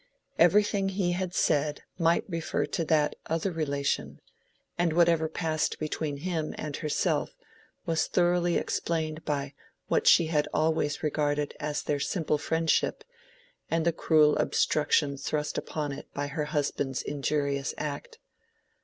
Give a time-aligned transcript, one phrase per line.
[0.39, 4.19] Everything he had said might refer to that other relation,
[4.75, 7.37] and whatever had passed between him and herself
[7.85, 9.53] was thoroughly explained by
[9.89, 13.03] what she had always regarded as their simple friendship
[13.69, 18.17] and the cruel obstruction thrust upon it by her husband's injurious act.